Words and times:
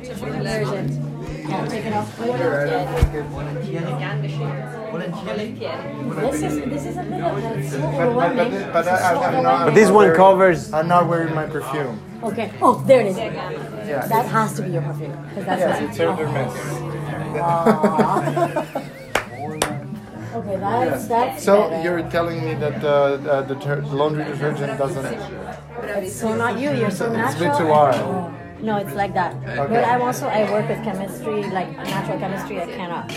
But, 0.00 0.08
but, 6.50 7.30
overwhelming. 7.30 8.50
but, 8.72 8.74
but 8.84 8.88
I, 8.88 9.14
I'm 9.36 9.42
not, 9.42 9.66
But 9.66 9.74
this 9.74 9.90
one 9.90 10.14
covers. 10.14 10.72
I'm 10.72 10.88
not 10.88 11.06
wearing 11.08 11.34
my 11.34 11.46
perfume. 11.46 12.00
Okay. 12.22 12.50
Oh, 12.60 12.82
there 12.86 13.00
it 13.02 13.06
is. 13.08 13.16
Yeah. 13.16 14.06
That 14.06 14.26
has 14.26 14.54
to 14.56 14.62
be 14.62 14.70
your 14.72 14.82
perfume 14.82 15.12
that's 15.34 15.60
Yes, 15.60 15.80
what- 15.80 15.90
it's 15.90 16.00
Eau 16.00 16.16
de 16.16 16.26
Mist. 16.32 16.56
Okay, 20.32 20.56
that's 20.56 21.06
that's 21.08 21.42
So 21.44 21.68
better. 21.68 21.82
you're 21.82 22.02
telling 22.10 22.44
me 22.44 22.54
that 22.54 22.84
uh, 22.84 22.88
uh, 22.88 23.42
the 23.42 23.54
ter- 23.56 23.82
laundry 23.82 24.24
detergent 24.24 24.78
doesn't. 24.78 25.04
It's 25.04 26.14
so 26.20 26.34
not 26.36 26.58
you. 26.58 26.70
You're 26.72 26.90
so 26.90 27.06
It's 27.06 27.14
natural. 27.16 27.48
been 27.50 27.58
too 27.58 27.66
hard. 27.72 27.94
Oh, 27.96 28.32
No, 28.62 28.76
it's 28.76 28.94
like 28.94 29.14
that. 29.14 29.32
But 29.44 29.84
I'm 29.84 30.02
also 30.02 30.26
I 30.26 30.50
work 30.50 30.68
with 30.68 30.82
chemistry, 30.84 31.44
like 31.50 31.70
natural 31.76 32.18
chemistry. 32.18 32.60
I 32.60 32.66
cannot. 32.66 33.10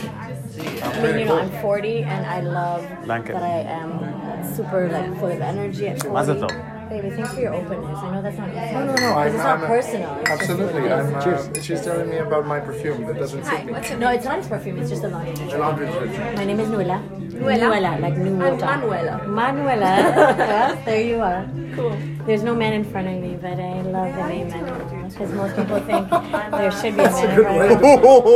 I 0.84 1.02
mean, 1.02 1.20
you 1.20 1.26
know, 1.26 1.40
I'm 1.40 1.52
40 1.62 2.04
and 2.04 2.26
I 2.26 2.42
love 2.42 2.84
Danke. 3.06 3.28
that 3.34 3.44
I 3.44 3.62
am 3.64 4.54
super 4.56 4.88
like 4.90 5.20
full 5.20 5.32
of 5.32 5.42
energy 5.42 5.88
at 5.88 6.02
40. 6.04 6.48
Baby, 6.90 7.10
thanks 7.16 7.34
for 7.34 7.40
your 7.42 7.54
openness. 7.56 7.98
I 7.98 8.12
know 8.14 8.22
that's 8.22 8.38
not 8.38 8.50
No, 8.54 8.86
no, 8.86 8.86
no. 8.86 8.94
Because 8.94 9.16
I'm, 9.16 9.28
it's 9.34 9.38
not 9.38 9.60
I'm- 9.60 9.68
personal. 9.68 10.16
It's 10.20 10.30
just 10.30 10.42
Absolutely. 10.42 10.82
what 10.82 10.92
I'm, 10.92 11.16
uh, 11.16 11.62
she's 11.62 11.82
telling 11.82 12.10
me 12.10 12.18
about 12.18 12.46
my 12.46 12.60
perfume. 12.60 13.06
That 13.06 13.18
doesn't 13.18 13.44
suit 13.46 13.66
me. 13.66 13.72
No, 13.98 14.10
it's 14.12 14.26
not 14.26 14.38
his 14.38 14.48
perfume. 14.48 14.78
It's 14.78 14.92
just 14.92 15.04
a 15.04 15.08
laundry 15.08 15.32
The 15.34 15.40
detergent. 15.40 15.60
laundry 15.62 15.88
detergent. 15.88 16.36
My 16.38 16.46
name 16.46 16.60
is 16.60 16.70
Nuela. 16.70 17.02
Nuela? 17.34 18.00
like 18.00 18.16
new 18.18 18.40
I'm 18.40 18.52
water. 18.52 18.66
Manuela. 18.66 19.28
Manuela. 19.28 19.86
yeah, 20.38 20.84
there 20.86 21.02
you 21.02 21.20
are. 21.22 21.50
Cool. 21.76 21.98
There's 22.28 22.44
no 22.44 22.54
man 22.54 22.74
in 22.74 22.84
front 22.84 23.08
of 23.08 23.20
me, 23.20 23.38
but 23.42 23.60
I 23.60 23.82
love 23.82 24.14
the 24.16 24.28
name 24.28 24.50
Manuela 24.50 24.93
because 25.10 25.32
most 25.34 25.56
people 25.56 25.80
think 25.82 26.10
there 26.52 26.72
should 26.72 26.96
be 26.96 27.04
a 27.04 27.12
man 27.12 27.30
in 27.30 27.44
front 27.44 27.58
of 27.58 28.26
me. 28.26 28.30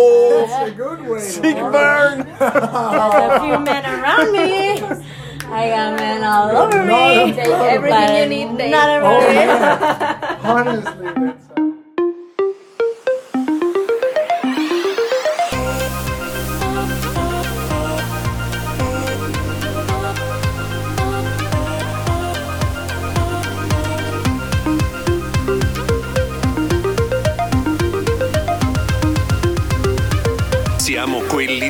That's 0.47 0.69
a 0.69 0.75
good 0.75 1.01
way. 1.07 1.41
Big 1.41 1.55
burn! 1.57 2.17
There's 2.39 3.31
a 3.31 3.39
few 3.39 3.59
men 3.59 3.85
around 3.85 4.31
me. 4.33 4.81
I 5.49 5.69
got 5.69 5.95
men 5.97 6.23
all 6.23 6.49
over 6.57 6.83
me. 6.83 7.33
Take 7.33 7.47
everything 7.47 8.15
you 8.17 8.47
need, 8.47 8.57
babe. 8.57 8.71
Not 8.71 8.89
everybody. 8.89 9.37
Honestly, 10.43 11.33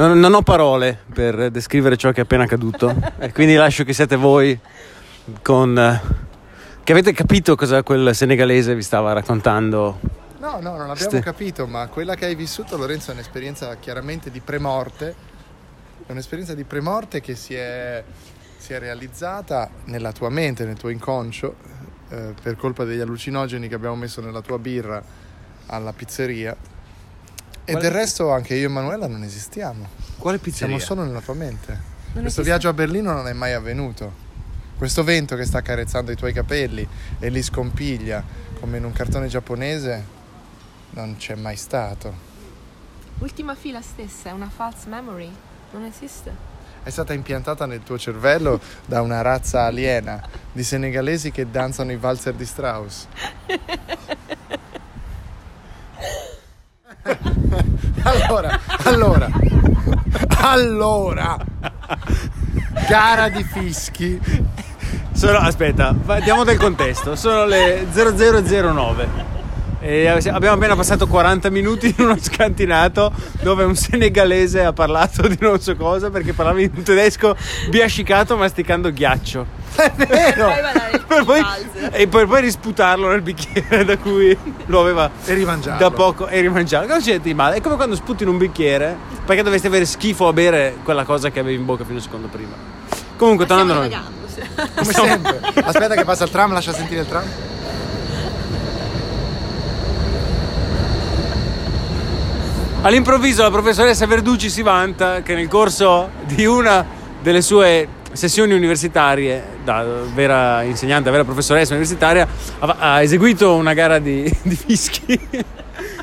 Non, 0.00 0.18
non 0.18 0.32
ho 0.32 0.40
parole 0.40 0.98
per 1.12 1.50
descrivere 1.50 1.98
ciò 1.98 2.10
che 2.10 2.20
è 2.20 2.22
appena 2.22 2.44
accaduto 2.44 2.96
e 3.18 3.34
quindi 3.34 3.54
lascio 3.54 3.84
che 3.84 3.92
siate 3.92 4.16
voi 4.16 4.58
con... 5.42 5.78
eh, 5.78 6.00
che 6.82 6.92
avete 6.92 7.12
capito 7.12 7.54
cosa 7.54 7.82
quel 7.82 8.14
senegalese 8.14 8.74
vi 8.74 8.80
stava 8.80 9.12
raccontando. 9.12 10.00
No, 10.38 10.52
no, 10.52 10.78
non 10.78 10.88
abbiamo 10.88 10.96
Ste- 10.96 11.20
capito, 11.20 11.66
ma 11.66 11.86
quella 11.88 12.14
che 12.14 12.24
hai 12.24 12.34
vissuto, 12.34 12.78
Lorenzo, 12.78 13.10
è 13.10 13.12
un'esperienza 13.12 13.76
chiaramente 13.76 14.30
di 14.30 14.40
premorte. 14.40 15.14
È 16.06 16.10
un'esperienza 16.10 16.54
di 16.54 16.64
premorte 16.64 17.20
che 17.20 17.34
si 17.34 17.52
è, 17.52 18.02
si 18.56 18.72
è 18.72 18.78
realizzata 18.78 19.68
nella 19.84 20.12
tua 20.12 20.30
mente, 20.30 20.64
nel 20.64 20.78
tuo 20.78 20.88
inconscio, 20.88 21.56
eh, 22.08 22.32
per 22.42 22.56
colpa 22.56 22.84
degli 22.84 23.00
allucinogeni 23.00 23.68
che 23.68 23.74
abbiamo 23.74 23.96
messo 23.96 24.22
nella 24.22 24.40
tua 24.40 24.58
birra 24.58 25.02
alla 25.66 25.92
pizzeria. 25.92 26.56
E 27.70 27.76
del 27.76 27.90
resto 27.92 28.32
anche 28.32 28.54
io 28.54 28.62
e 28.62 28.64
Emanuela 28.64 29.06
non 29.06 29.22
esistiamo. 29.22 29.88
Quale 30.18 30.38
Siamo 30.38 30.42
pizzeria? 30.42 30.78
solo 30.80 31.04
nella 31.04 31.20
tua 31.20 31.34
mente. 31.34 31.78
Questo 32.12 32.42
viaggio 32.42 32.68
a 32.68 32.72
Berlino 32.72 33.12
non 33.12 33.28
è 33.28 33.32
mai 33.32 33.52
avvenuto. 33.52 34.28
Questo 34.76 35.04
vento 35.04 35.36
che 35.36 35.44
sta 35.44 35.58
accarezzando 35.58 36.10
i 36.10 36.16
tuoi 36.16 36.32
capelli 36.32 36.86
e 37.20 37.28
li 37.28 37.40
scompiglia 37.42 38.24
come 38.58 38.78
in 38.78 38.84
un 38.84 38.92
cartone 38.92 39.28
giapponese 39.28 40.04
non 40.90 41.16
c'è 41.16 41.36
mai 41.36 41.54
stato. 41.54 42.12
Ultima 43.18 43.54
fila 43.54 43.80
stessa 43.80 44.30
è 44.30 44.32
una 44.32 44.50
false 44.50 44.88
memory. 44.88 45.30
Non 45.72 45.84
esiste. 45.84 46.48
È 46.82 46.90
stata 46.90 47.12
impiantata 47.12 47.66
nel 47.66 47.84
tuo 47.84 47.98
cervello 47.98 48.60
da 48.84 49.00
una 49.02 49.22
razza 49.22 49.64
aliena 49.64 50.20
di 50.50 50.64
senegalesi 50.64 51.30
che 51.30 51.48
danzano 51.48 51.92
i 51.92 51.96
valzer 51.96 52.34
di 52.34 52.46
Strauss. 52.46 53.06
allora, 58.02 58.58
allora, 58.84 59.28
allora, 60.40 61.36
gara 62.88 63.28
di 63.28 63.44
fischi. 63.44 64.20
Sono- 65.12 65.38
aspetta, 65.38 65.94
diamo 66.22 66.44
del 66.44 66.58
contesto. 66.58 67.14
Sono 67.16 67.44
le 67.44 67.86
0009. 67.92 69.29
E 69.90 70.06
abbiamo 70.06 70.54
appena 70.54 70.76
passato 70.76 71.08
40 71.08 71.50
minuti 71.50 71.92
in 71.98 72.04
uno 72.04 72.16
scantinato 72.20 73.10
dove 73.42 73.64
un 73.64 73.74
senegalese 73.74 74.62
ha 74.64 74.72
parlato 74.72 75.26
di 75.26 75.36
non 75.40 75.60
so 75.60 75.74
cosa 75.74 76.10
perché 76.10 76.32
parlava 76.32 76.60
in 76.60 76.82
tedesco 76.84 77.34
biascicato 77.70 78.36
masticando 78.36 78.92
ghiaccio. 78.92 79.44
È 79.74 79.90
vero! 79.96 80.52
Per 81.08 81.24
poi, 81.24 81.42
e 81.90 82.06
per 82.06 82.28
poi 82.28 82.40
risputarlo 82.40 83.08
nel 83.08 83.20
bicchiere 83.22 83.84
da 83.84 83.98
cui 83.98 84.36
lo 84.66 84.80
aveva 84.80 85.10
E 85.24 85.34
rimangiarlo. 85.34 85.80
da 85.88 85.90
poco 85.92 86.28
e 86.28 86.40
rimangiarlo. 86.40 86.86
Cosa 86.86 87.10
c'è 87.10 87.18
di 87.18 87.34
male? 87.34 87.56
È 87.56 87.60
come 87.60 87.74
quando 87.74 87.96
sputi 87.96 88.22
in 88.22 88.28
un 88.28 88.38
bicchiere 88.38 88.96
perché 89.26 89.42
dovresti 89.42 89.66
avere 89.66 89.86
schifo 89.86 90.28
a 90.28 90.32
bere 90.32 90.76
quella 90.84 91.02
cosa 91.02 91.30
che 91.30 91.40
avevi 91.40 91.56
in 91.56 91.64
bocca 91.64 91.82
fino 91.82 91.94
a 91.96 91.98
un 91.98 92.04
secondo 92.04 92.28
prima. 92.28 92.52
Comunque, 93.16 93.44
tornando 93.44 93.72
a 93.72 93.76
noi. 93.76 93.96
Come 94.76 94.92
sempre. 94.92 95.40
Aspetta 95.64 95.94
che 95.96 96.04
passa 96.04 96.22
il 96.24 96.30
tram, 96.30 96.52
lascia 96.52 96.72
sentire 96.72 97.00
il 97.00 97.08
tram. 97.08 97.24
All'improvviso 102.82 103.42
la 103.42 103.50
professoressa 103.50 104.06
Verducci 104.06 104.48
si 104.48 104.62
vanta 104.62 105.20
che 105.20 105.34
nel 105.34 105.48
corso 105.48 106.08
di 106.24 106.46
una 106.46 106.82
delle 107.20 107.42
sue 107.42 107.86
sessioni 108.12 108.54
universitarie, 108.54 109.58
da 109.62 109.84
vera 110.14 110.62
insegnante, 110.62 111.10
vera 111.10 111.24
professoressa 111.24 111.74
universitaria, 111.74 112.26
ha, 112.58 112.76
ha 112.78 113.02
eseguito 113.02 113.54
una 113.54 113.74
gara 113.74 113.98
di, 113.98 114.22
di 114.40 114.56
fischi 114.56 115.20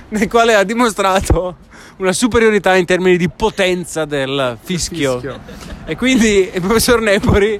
nel 0.10 0.30
quale 0.30 0.54
ha 0.54 0.64
dimostrato 0.64 1.56
una 1.98 2.14
superiorità 2.14 2.76
in 2.76 2.86
termini 2.86 3.18
di 3.18 3.28
potenza 3.28 4.06
del 4.06 4.56
fischio. 4.62 5.14
Fischio. 5.14 5.40
E 5.84 5.96
quindi 5.96 6.52
il 6.54 6.62
professor 6.62 7.02
Nepori 7.02 7.60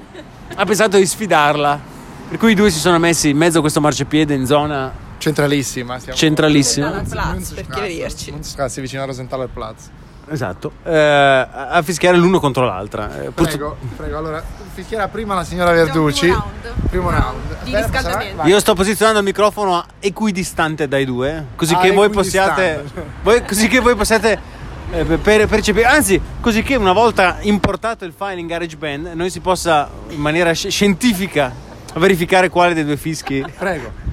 ha 0.54 0.64
pensato 0.64 0.96
di 0.96 1.04
sfidarla. 1.04 1.80
Per 2.28 2.38
cui 2.38 2.52
i 2.52 2.54
due 2.54 2.70
si 2.70 2.78
sono 2.78 3.00
messi 3.00 3.30
in 3.30 3.36
mezzo 3.36 3.58
a 3.58 3.60
questo 3.62 3.80
marciapiede 3.80 4.32
in 4.32 4.46
zona 4.46 5.06
Centralissima. 5.18 5.98
Siamo 5.98 6.16
centralissima. 6.16 7.02
Platz, 7.08 7.52
per 7.52 7.66
chiarirci. 7.66 8.30
Münzenstraße, 8.30 8.80
vicino 8.80 9.02
a 9.02 9.06
Rosenthal 9.06 9.48
Platz. 9.52 9.90
Esatto, 10.30 10.72
eh, 10.84 10.94
a 10.94 11.68
a 11.70 11.82
fischiare 11.82 12.16
l'uno 12.18 12.38
contro 12.38 12.64
l'altra. 12.66 13.22
Eh, 13.22 13.30
purtro- 13.30 13.44
Prego, 13.46 13.76
prego. 13.96 14.18
Allora, 14.18 14.42
fischierà 14.74 15.08
prima 15.08 15.34
la 15.34 15.42
signora 15.42 15.72
Verducci. 15.72 16.26
Primo 16.26 16.38
round. 16.38 16.88
Primo 16.90 17.10
round. 17.10 17.62
Di 17.64 17.74
Aspetta, 17.74 17.98
riscaldamento. 17.98 18.46
Io 18.46 18.60
sto 18.60 18.74
posizionando 18.74 19.20
il 19.20 19.24
microfono 19.24 19.84
equidistante 20.00 20.86
dai 20.86 21.04
due, 21.06 21.46
così 21.56 21.72
Ah, 21.74 21.78
che 21.80 21.92
voi 21.92 22.10
possiate. 22.10 22.84
voi- 23.22 23.42
così 23.44 23.68
che 23.68 23.80
voi 23.80 23.94
possiate. 23.94 24.56
eh, 24.90 25.04
per- 25.04 25.46
percepire, 25.46 25.84
anzi, 25.86 26.18
così 26.40 26.62
che 26.62 26.74
una 26.76 26.92
volta 26.92 27.38
importato 27.40 28.04
il 28.06 28.12
file 28.16 28.40
in 28.40 28.46
GarageBand, 28.46 29.08
noi 29.14 29.28
si 29.30 29.40
possa 29.40 29.88
in 30.08 30.20
maniera 30.20 30.52
sci- 30.52 30.70
scientifica 30.70 31.52
verificare 31.96 32.48
quale 32.50 32.72
dei 32.74 32.84
due 32.84 32.96
fischi. 32.98 33.42
Prego. 33.58 34.07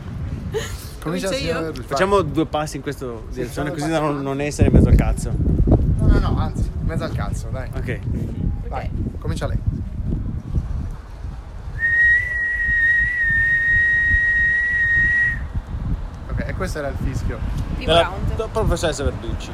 Signora 1.14 1.38
io? 1.38 1.74
Facciamo 1.86 2.22
due 2.24 2.48
passi 2.48 2.78
in 2.78 2.82
questa 2.82 3.06
direzione, 3.32 3.70
così 3.70 3.88
da 3.90 4.00
non, 4.00 4.22
non 4.22 4.42
essere 4.42 4.70
in 4.70 4.74
mezzo 4.74 4.90
al 4.90 4.96
cazzo. 4.96 5.32
No, 5.36 6.08
no, 6.08 6.20
no, 6.20 6.40
anzi, 6.40 6.64
in 6.64 6.88
mezzo 6.88 7.04
al 7.04 7.12
cazzo, 7.12 7.48
dai. 7.52 7.70
Ok. 7.76 8.00
Vai, 8.68 8.90
comincia 9.20 9.46
lei. 9.46 9.60
Ok, 16.32 16.44
e 16.48 16.54
questo 16.56 16.80
era 16.80 16.88
il 16.88 16.96
fischio. 17.04 17.38
Della 17.78 18.02
round. 18.02 18.50
professoressa 18.50 19.04
Verducci. 19.04 19.52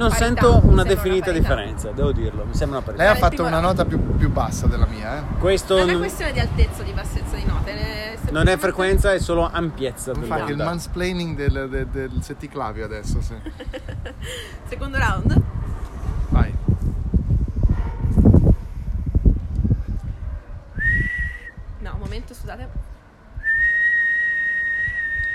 Non 0.00 0.08
parità, 0.08 0.24
sento 0.42 0.60
una 0.66 0.82
definita 0.82 1.26
parità. 1.26 1.48
differenza, 1.54 1.90
devo 1.90 2.12
dirlo, 2.12 2.44
mi 2.46 2.54
sembra 2.54 2.78
una 2.78 2.86
parità. 2.86 3.04
Lei 3.04 3.12
ha 3.12 3.16
fatto 3.16 3.44
una 3.44 3.60
nota 3.60 3.84
più, 3.84 4.16
più 4.16 4.30
bassa 4.30 4.66
della 4.66 4.86
mia, 4.86 5.18
eh? 5.18 5.22
Questo 5.38 5.76
Non 5.76 5.88
è 5.88 5.92
non, 5.92 6.00
questione 6.00 6.32
di 6.32 6.38
altezza 6.40 6.80
o 6.80 6.84
di 6.84 6.92
bassezza 6.92 7.36
di 7.36 7.44
note. 7.44 7.70
è 7.72 8.18
non 8.30 8.46
è 8.48 8.56
frequenza, 8.56 9.12
è 9.12 9.18
solo 9.18 9.48
ampiezza 9.50 10.12
Infatti 10.12 10.40
il 10.40 10.46
dell'onda. 10.46 10.64
mansplaining 10.64 11.36
del, 11.36 11.68
del, 11.68 11.86
del 11.88 12.22
setticlavio 12.22 12.84
adesso, 12.84 13.20
sì. 13.20 13.34
Secondo 14.68 14.98
round. 14.98 15.42
Vai. 16.28 16.54
No, 21.80 21.92
un 21.94 21.98
momento, 21.98 22.34
scusate. 22.34 22.68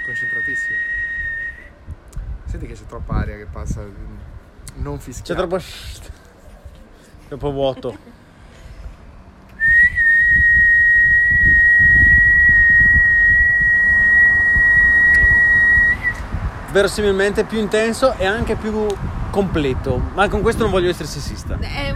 Concentratissimo. 0.06 0.78
Senti 2.46 2.68
che 2.68 2.74
c'è 2.74 2.86
troppa 2.86 3.16
aria 3.16 3.36
che 3.38 3.46
passa. 3.46 3.82
Non 4.76 4.98
C'è 4.98 5.04
fischiare. 5.04 5.48
troppo... 5.48 5.64
troppo 7.28 7.52
vuoto. 7.52 7.98
Verosimilmente 16.72 17.46
più 17.46 17.60
intenso 17.60 18.14
e 18.18 18.26
anche 18.26 18.56
più 18.56 18.86
completo. 19.30 20.02
Ma 20.14 20.28
con 20.28 20.42
questo 20.42 20.64
non 20.64 20.72
voglio 20.72 20.90
essere 20.90 21.08
sessista. 21.08 21.58
È 21.60 21.94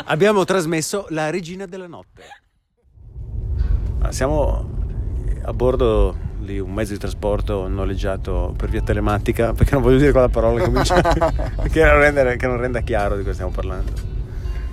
Abbiamo 0.05 0.43
trasmesso 0.43 1.05
La 1.09 1.29
Regina 1.29 1.65
della 1.65 1.87
Notte. 1.87 2.23
Ah, 4.01 4.11
Siamo 4.11 4.77
a 5.43 5.53
bordo 5.53 6.27
di 6.39 6.57
un 6.59 6.73
mezzo 6.73 6.93
di 6.93 6.99
trasporto 6.99 7.67
noleggiato 7.67 8.53
per 8.57 8.69
via 8.69 8.81
telematica, 8.81 9.53
perché 9.53 9.73
non 9.73 9.83
voglio 9.83 9.97
dire 9.99 10.11
quella 10.11 10.29
parola 10.29 10.59
che, 10.59 10.65
comincia, 10.65 10.99
che, 11.69 11.83
non 11.83 11.99
renda, 11.99 12.35
che 12.35 12.47
non 12.47 12.57
renda 12.57 12.81
chiaro 12.81 13.15
di 13.15 13.21
cosa 13.21 13.33
stiamo 13.33 13.51
parlando. 13.51 13.91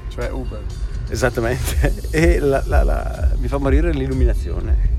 Cioè 0.08 0.30
Uber. 0.30 0.60
Esattamente. 1.08 1.94
E 2.10 2.38
la- 2.38 2.62
la- 2.66 2.82
la- 2.82 3.28
mi 3.36 3.48
fa 3.48 3.58
morire 3.58 3.92
l'illuminazione, 3.92 4.94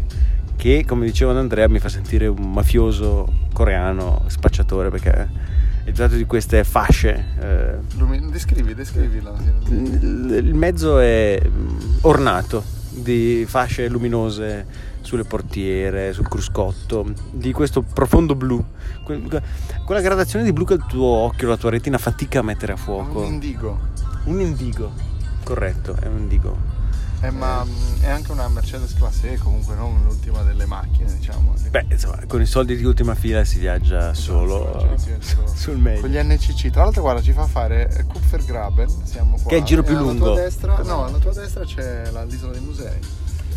che 0.55 0.85
come 0.85 1.05
diceva 1.05 1.37
Andrea 1.37 1.67
mi 1.67 1.79
fa 1.79 1.89
sentire 1.89 2.27
un 2.27 2.51
mafioso 2.51 3.27
coreano 3.53 4.23
spacciatore, 4.27 4.89
perché 4.89 5.55
è 5.87 5.91
dotato 5.91 6.15
di 6.15 6.25
queste 6.25 6.65
fasce. 6.65 7.23
eh, 7.39 8.29
descrivi, 8.29 8.75
descrivila. 8.75 9.33
il 9.69 10.53
mezzo 10.53 10.99
è 10.99 11.41
mm, 11.47 11.79
ornato 12.01 12.61
di 12.89 13.45
fasce 13.47 13.87
luminose 13.87 14.65
sulle 14.99 15.23
portiere, 15.23 16.11
sul 16.11 16.27
cruscotto, 16.27 17.09
di 17.31 17.53
questo 17.53 17.83
profondo 17.83 18.35
blu, 18.35 18.61
que- 19.05 19.21
que- 19.21 19.41
quella 19.85 20.01
gradazione 20.01 20.43
di 20.43 20.51
blu 20.51 20.65
che 20.65 20.73
il 20.73 20.83
tuo 20.89 21.07
occhio, 21.07 21.47
la 21.47 21.55
tua 21.55 21.69
retina 21.69 21.97
fatica 21.97 22.39
a 22.39 22.43
mettere 22.43 22.73
a 22.73 22.75
fuoco. 22.75 23.21
Un 23.21 23.27
indigo. 23.27 23.79
Un 24.25 24.41
indigo, 24.41 24.91
corretto, 25.45 25.95
è 26.01 26.07
un 26.07 26.17
indigo. 26.17 26.76
Eh, 27.21 27.31
ma 27.31 27.65
è 28.01 28.09
anche 28.09 28.31
una 28.31 28.47
Mercedes 28.47 28.93
classe 28.93 29.31
E, 29.33 29.37
comunque 29.37 29.73
non 29.75 30.03
l'ultima 30.05 30.43
delle 30.43 30.65
macchine, 30.67 31.11
diciamo. 31.17 31.55
Beh, 31.69 31.85
insomma, 31.89 32.19
con 32.27 32.41
i 32.41 32.45
soldi 32.45 32.77
di 32.77 32.83
ultima 32.83 33.15
fila 33.15 33.43
si 33.43 33.57
viaggia 33.57 34.13
solo 34.13 34.95
Sì, 34.97 35.15
sì, 35.19 35.33
solo. 35.35 35.47
sul 35.47 35.77
meglio. 35.77 36.01
Con 36.01 36.09
gli 36.11 36.17
NCC. 36.17 36.69
Tra 36.69 36.83
l'altro, 36.83 37.01
guarda, 37.01 37.21
ci 37.21 37.31
fa 37.33 37.47
fare 37.47 38.05
Kupfergraben. 38.07 38.87
Siamo 39.03 39.37
qua. 39.37 39.49
Che 39.49 39.55
è 39.55 39.59
il 39.59 39.65
giro 39.65 39.81
più 39.81 39.93
E 39.93 39.97
alla 39.97 40.05
lungo. 40.05 40.25
Tua 40.33 40.35
destra, 40.43 40.77
no, 40.83 41.05
alla 41.05 41.17
tua 41.17 41.33
destra 41.33 41.65
c'è 41.65 42.11
la- 42.11 42.23
l'isola 42.23 42.51
dei 42.51 42.61
musei. 42.61 42.99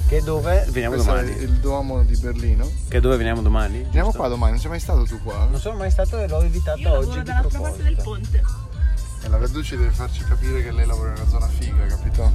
Che 0.08 0.22
dove 0.22 0.66
veniamo 0.70 0.94
Questo 0.96 1.12
domani? 1.12 1.34
è 1.34 1.40
il 1.42 1.52
Duomo 1.60 2.02
di 2.02 2.16
Berlino. 2.16 2.68
Che 2.88 2.98
dove 3.00 3.16
veniamo 3.16 3.42
domani? 3.42 3.82
Veniamo 3.82 4.06
Giusto? 4.06 4.18
qua 4.18 4.28
domani, 4.28 4.52
non 4.52 4.60
sei 4.60 4.70
mai 4.70 4.80
stato 4.80 5.04
tu 5.04 5.22
qua? 5.22 5.46
Non 5.48 5.60
sono 5.60 5.76
mai 5.76 5.90
stato 5.92 6.18
e 6.18 6.26
l'ho 6.26 6.42
invitata 6.42 6.92
oggi 6.98 7.22
di 7.22 7.30
proposito. 7.40 8.02
ponte. 8.02 8.42
E 9.22 9.28
la 9.28 9.36
Verducci 9.36 9.76
deve 9.76 9.90
farci 9.90 10.24
capire 10.24 10.62
che 10.64 10.72
lei 10.72 10.86
lavora 10.86 11.10
in 11.10 11.16
una 11.20 11.28
zona 11.28 11.46
figa, 11.46 11.86
capito? 11.86 12.32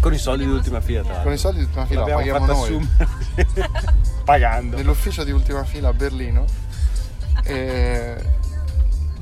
Con 0.00 0.12
i 0.12 0.18
soldi 0.18 0.44
di 0.44 0.50
ultima 0.50 0.80
fila, 0.80 1.02
tra. 1.02 1.22
Con 1.22 1.32
i 1.32 1.38
soldi 1.38 1.58
di 1.58 1.64
ultima 1.64 1.86
fila 1.86 2.00
L'abbiamo 2.00 2.20
paghiamo 2.20 2.46
noi. 2.46 2.88
pagando. 4.24 4.76
Nell'ufficio 4.76 5.24
di 5.24 5.30
ultima 5.32 5.64
fila 5.64 5.88
a 5.88 5.92
Berlino. 5.92 6.44
E... 7.44 8.16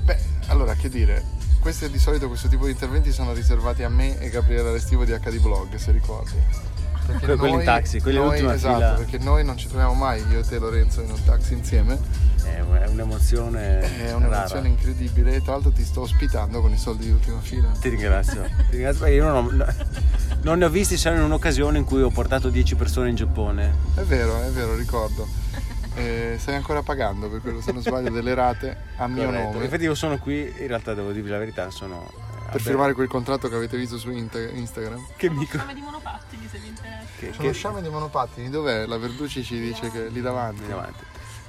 Beh, 0.03 0.19
allora 0.49 0.75
che 0.75 0.89
dire, 0.89 1.25
questi 1.61 1.91
di 1.91 1.99
solito 1.99 2.29
questo 2.29 2.49
tipo 2.49 2.67
di 2.67 2.73
interventi 2.73 3.13
sono 3.13 3.33
riservati 3.33 3.83
a 3.83 3.89
me 3.89 4.19
e 4.19 4.29
Gabriele 4.29 4.73
Restivo 4.73 5.05
di 5.05 5.13
HD 5.13 5.41
Blog, 5.41 5.75
se 5.77 5.93
ricordi. 5.93 6.35
Perché 7.07 7.37
quelli 7.37 7.55
in 7.55 7.65
taxi, 7.65 8.01
quelli 8.01 8.19
in 8.19 8.25
noi- 8.25 8.33
ultima 8.35 8.55
esatto, 8.55 8.75
fila. 8.77 8.93
perché 8.95 9.19
noi 9.19 9.45
non 9.45 9.57
ci 9.57 9.69
troviamo 9.69 9.95
mai, 9.95 10.25
io 10.29 10.41
e 10.41 10.43
te 10.43 10.59
Lorenzo, 10.59 11.01
in 11.03 11.11
un 11.11 11.23
taxi 11.25 11.55
insieme. 11.55 11.99
È 12.55 12.61
un- 12.61 12.75
è 12.77 12.87
un'emozione. 12.87 13.81
È 13.81 14.13
un'emozione 14.15 14.29
rara. 14.61 14.67
incredibile. 14.67 15.41
Tra 15.43 15.53
l'altro 15.53 15.71
ti 15.73 15.85
sto 15.85 16.03
ospitando 16.03 16.61
con 16.61 16.73
i 16.73 16.79
soldi 16.79 17.07
di 17.07 17.11
ultima 17.11 17.41
fila. 17.41 17.69
Ti 17.81 17.89
ringrazio. 17.89 18.43
Ti 18.43 18.65
ringrazio 18.71 19.01
perché 19.01 19.15
io 19.17 19.25
non, 19.29 19.37
ho- 19.61 19.75
non 20.43 20.59
ne 20.59 20.65
ho 20.65 20.69
visti 20.71 20.97
se 20.97 21.11
non 21.11 21.19
in 21.19 21.25
un'occasione 21.25 21.79
in 21.79 21.85
cui 21.85 22.03
ho 22.03 22.11
portato 22.11 22.49
10 22.49 22.75
persone 22.77 23.09
in 23.11 23.15
Giappone. 23.17 23.75
È 23.95 24.03
vero, 24.03 24.41
è 24.43 24.51
vero, 24.51 24.75
ricordo. 24.77 25.27
Eh, 25.95 26.37
stai 26.39 26.55
ancora 26.57 26.83
pagando 26.83 27.29
per 27.31 27.41
quello, 27.41 27.61
se 27.63 27.73
non 27.73 27.81
sbaglio, 27.81 28.11
delle 28.11 28.35
rate 28.35 28.77
a 28.97 29.07
mio 29.09 29.25
Corretto. 29.25 29.53
nome. 29.53 29.65
Infatti 29.65 29.83
io 29.85 29.95
sono 29.95 30.19
qui, 30.19 30.41
in 30.59 30.67
realtà 30.67 30.93
devo 30.93 31.11
dirvi 31.11 31.31
la 31.31 31.39
verità, 31.39 31.71
sono... 31.71 32.25
Per 32.47 32.61
vabbè, 32.61 32.71
firmare 32.71 32.93
quel 32.93 33.09
contratto 33.09 33.49
che 33.49 33.57
avete 33.57 33.77
visto 33.79 33.97
su 33.99 34.11
Instagram. 34.11 35.05
Che 35.17 35.31
mico... 35.31 35.57
Come 35.59 35.73
di 35.75 35.81
monopattini 35.81 36.47
se 36.51 36.59
vi 36.59 36.69
interessa. 36.69 37.05
Che, 37.19 37.33
Sono 37.33 37.49
che- 37.49 37.55
sciame 37.55 37.81
di 37.83 37.89
monopattini, 37.89 38.51
dov'è? 38.51 38.85
La 38.87 38.99
Verducci 38.99 39.43
ci 39.43 39.59
dice 39.59 39.91
che 39.91 40.09
lì 40.09 40.21
davanti. 40.21 40.61
Andiamo 40.61 40.83
avanti. 40.83 41.05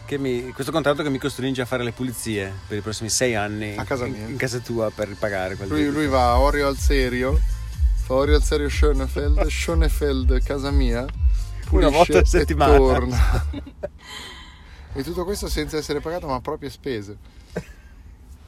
Che 0.08 0.18
mi- 0.18 0.52
questo 0.54 0.72
contratto 0.72 1.04
che 1.04 1.10
mi 1.10 1.18
costringe 1.18 1.62
a 1.62 1.66
fare 1.66 1.84
le 1.84 1.92
pulizie 1.92 2.54
per 2.66 2.78
i 2.78 2.82
prossimi 2.82 3.10
sei 3.10 3.36
anni 3.36 3.76
A 3.76 3.84
casa 3.84 4.06
in, 4.06 4.14
mia. 4.14 4.28
in 4.28 4.38
casa 4.38 4.60
tua 4.60 4.90
per 4.90 5.14
pagare 5.20 5.56
quel 5.58 5.68
Lui, 5.68 5.90
lui 5.90 6.08
va 6.08 6.30
a 6.32 6.40
Orio 6.40 6.66
al 6.68 6.78
serio, 6.78 7.38
fa 8.06 8.14
Orio 8.14 8.36
al 8.38 8.44
serio 8.44 8.70
Schönefeld, 8.70 9.46
Schönefeld 9.52 10.42
casa 10.44 10.72
mia, 10.72 11.06
pulisce 11.66 11.92
volta 11.94 12.18
a 12.20 12.22
e 12.22 12.26
settimana. 12.26 12.78
torna. 12.78 13.46
e 14.94 15.04
tutto 15.04 15.26
questo 15.26 15.50
senza 15.50 15.76
essere 15.76 16.00
pagato 16.00 16.26
ma 16.28 16.36
a 16.36 16.42
proprie 16.42 16.70
spese. 16.70 17.18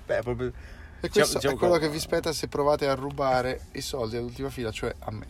Beh, 0.06 0.22
proprio... 0.24 0.48
E 1.02 1.08
C'è- 1.08 1.10
questo 1.12 1.40
c'è 1.40 1.48
è 1.50 1.52
un 1.52 1.58
quello 1.58 1.74
co- 1.74 1.80
che 1.80 1.90
vi 1.90 2.00
spetta 2.00 2.32
se 2.32 2.48
provate 2.48 2.88
a 2.88 2.94
rubare 2.96 3.64
i 3.74 3.82
soldi 3.82 4.16
all'ultima 4.16 4.50
fila, 4.50 4.72
cioè 4.72 4.96
a 5.00 5.12
me. 5.12 5.28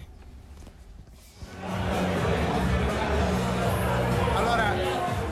Allora, 4.35 4.73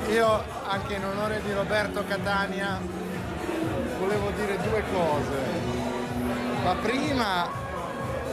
io 0.09 0.56
anche 0.79 0.93
in 0.93 1.03
onore 1.05 1.41
di 1.43 1.51
Roberto 1.53 2.03
Catania 2.07 2.79
volevo 3.99 4.31
dire 4.35 4.57
due 4.57 4.83
cose. 4.93 5.35
La 6.63 6.75
prima 6.79 7.47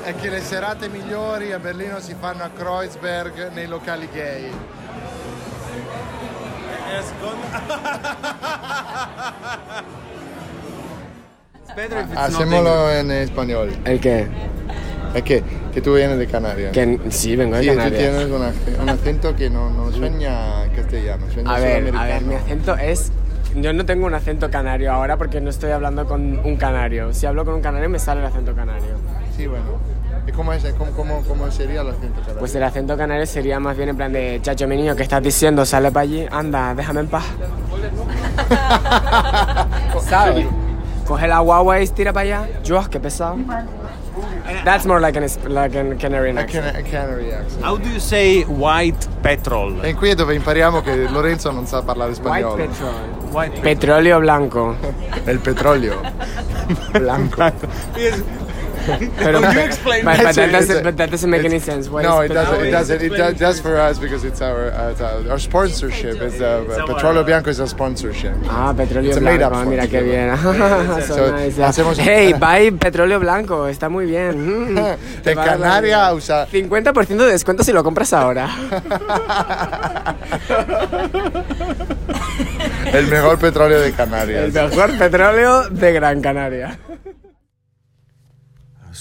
è 0.03 0.15
che 0.15 0.29
le 0.29 0.43
serate 0.43 0.89
migliori 0.89 1.53
a 1.53 1.59
Berlino 1.59 2.01
si 2.01 2.15
fanno 2.19 2.43
a 2.45 2.51
Kreuzberg 2.55 3.51
nei 3.53 3.67
locali 3.67 4.07
gay. 4.13 4.53
E 6.87 7.03
not 11.89 12.15
Hacémoslo 12.15 12.91
en 12.91 13.11
español. 13.11 13.73
¿El 13.85 13.99
qué? 14.01 14.29
Es 15.15 15.23
que, 15.23 15.43
que 15.73 15.81
tú 15.81 15.95
vienes 15.95 16.19
de 16.19 16.27
Canarias. 16.27 16.73
Que 16.73 17.01
sí, 17.09 17.37
vengo 17.37 17.57
de 17.57 17.63
Sí, 17.63 17.69
tú 17.71 17.77
Canarias. 17.77 18.01
tienes 18.01 18.25
un, 18.27 18.43
ac- 18.43 18.81
un 18.83 18.89
acento 18.91 19.35
que 19.35 19.49
no, 19.49 19.71
no 19.71 19.91
sueña 19.93 20.64
castellano, 20.95 21.51
A 21.51 21.59
ver, 21.59 21.97
a 21.97 22.05
ver, 22.05 22.23
mi 22.23 22.35
acento 22.35 22.77
es... 22.77 23.13
Yo 23.57 23.73
no 23.73 23.87
tengo 23.87 24.07
un 24.07 24.15
acento 24.15 24.51
canario 24.51 24.93
ahora 24.93 25.17
porque 25.17 25.41
no 25.41 25.49
estoy 25.51 25.71
hablando 25.71 26.07
con 26.07 26.41
un 26.45 26.57
canario. 26.57 27.13
Si 27.13 27.25
hablo 27.25 27.45
con 27.45 27.55
un 27.55 27.61
canario 27.61 27.89
me 27.89 28.01
sale 28.01 28.21
el 28.21 28.27
acento 28.27 28.55
canario. 28.55 28.97
Sí, 29.37 29.47
bueno. 29.47 29.65
¿Y 30.27 30.33
cómo, 30.33 30.53
es, 30.53 30.65
cómo, 30.77 30.91
cómo, 30.93 31.23
cómo 31.23 31.51
sería 31.53 31.83
el 31.83 31.91
acento 31.91 32.21
canario? 32.21 32.39
Pues 32.41 32.55
el 32.57 32.63
acento 32.65 32.97
canario 32.97 33.27
sería 33.27 33.61
más 33.61 33.77
bien 33.77 33.91
en 33.91 33.97
plan 33.97 34.13
de, 34.13 34.41
chacho, 34.43 34.67
mi 34.67 34.77
niño, 34.77 34.97
¿qué 34.97 35.05
estás 35.05 35.23
diciendo? 35.23 35.65
Sale 35.65 35.93
para 35.93 36.03
allí, 36.03 36.27
anda, 36.31 36.75
déjame 36.75 37.01
en 37.01 37.09
paz. 37.09 37.25
¿Sabes? 40.09 40.47
Coge 41.07 41.29
la 41.29 41.39
guagua 41.41 41.81
y 41.81 41.87
tira 41.89 42.13
para 42.13 42.25
allá. 42.25 42.49
Yo, 42.65 42.83
qué 42.91 42.99
pesado. 42.99 43.37
That's 44.63 44.85
more 44.85 45.01
like 45.01 45.17
an, 45.19 45.27
like 45.49 45.75
an 45.77 45.97
Canarian 45.99 46.37
A, 46.37 46.41
accent. 46.43 46.73
can- 46.73 46.77
a 46.77 46.89
Canary 46.89 47.33
accent. 47.33 47.63
How 47.63 47.77
do 47.77 47.89
you 47.89 47.99
say 47.99 48.43
white 48.45 49.09
petrol? 49.21 49.83
E 49.85 49.95
qui 49.95 50.11
è 50.11 50.15
dove 50.15 50.35
impariamo 50.35 50.81
che 50.83 51.09
Lorenzo 51.09 51.51
non 51.51 51.67
sa 51.67 51.83
parlare 51.83 52.11
White 52.11 52.23
spagnolo. 52.23 52.55
petrol. 52.57 52.95
White 53.33 53.61
Petróleo 53.61 54.19
blanco. 54.21 54.77
Il 55.27 55.39
petrolio. 55.41 56.01
Blanco. 56.93 57.53
Pero- 58.87 59.39
Oh, 59.39 59.41
you 59.41 59.55
but, 59.55 59.65
explain 59.65 60.05
but, 60.05 60.17
that. 60.17 60.25
but 60.25 60.35
that 60.37 60.53
doesn't, 60.53 60.83
but 60.85 60.97
that 60.97 61.11
doesn't 61.11 61.31
make 61.31 61.45
any 61.45 61.59
sense. 61.59 61.89
Why 61.89 62.03
no, 62.03 62.21
it 62.21 62.29
doesn't. 62.29 62.67
It 62.67 62.71
doesn't. 62.71 63.03
It 63.03 63.09
does 63.17 63.35
just 63.39 63.63
for 63.63 63.77
us 63.79 63.99
because 63.99 64.25
it's 64.25 64.41
our 64.43 64.71
uh, 64.73 64.91
it's 64.93 65.01
our, 65.01 65.31
our 65.31 65.39
sponsorship. 65.39 66.21
It's 66.21 66.41
uh, 66.41 66.65
It's 66.67 66.79
our- 66.79 66.87
Petrolio 66.89 67.25
Bianco 67.25 67.51
is 67.51 67.61
a 67.61 67.67
sponsorship. 67.67 68.35
Ah, 68.49 68.73
petróleo 68.77 69.11
It's 69.11 69.19
blanco, 69.19 69.51
ah, 69.55 69.65
mira 69.65 69.87
qué 69.87 70.01
sponsorship. 70.01 70.11
bien. 70.11 71.03
so 71.09 71.15
So, 71.15 71.33
nice. 71.33 71.59
hacemos- 71.59 71.99
Hey, 71.99 72.35
buy 72.39 72.71
petróleo 72.73 73.19
blanco, 73.21 73.67
está 73.69 73.89
muy 73.89 74.07
bien. 74.07 74.75
Mm, 74.75 74.77
te 75.23 75.31
En 75.33 75.39
va 75.39 75.43
a 75.43 75.47
dar 75.47 75.59
la 75.61 75.67
Canaria 75.67 75.97
vida. 76.11 76.15
usa 76.15 76.47
50% 76.47 77.17
de 77.25 77.33
descuento 77.33 77.65
si 77.65 77.73
lo 77.73 77.83
compras 77.83 78.13
ahora. 78.13 78.49
el 82.93 83.07
mejor 83.09 83.39
petróleo 83.39 83.81
de 83.81 83.89
El 83.89 83.95
Canarias. 83.95 84.53
mejor 84.53 84.97
petróleo 84.99 85.69
de 85.71 85.93
Gran 85.93 86.21
Canaria. 86.21 86.79